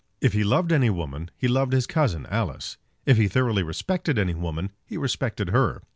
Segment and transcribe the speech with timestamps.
[0.19, 2.77] If he loved any woman he loved his cousin Alice.
[3.05, 5.83] If he thoroughly respected any woman he respected her.